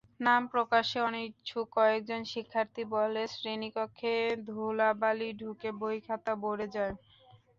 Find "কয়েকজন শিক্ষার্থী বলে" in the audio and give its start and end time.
1.75-3.23